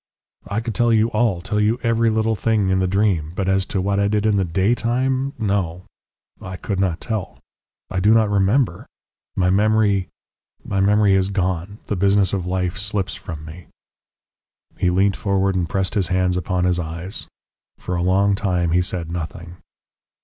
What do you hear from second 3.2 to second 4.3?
but as to what I did